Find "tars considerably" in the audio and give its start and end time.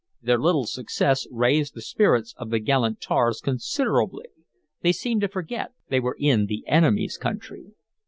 3.01-4.29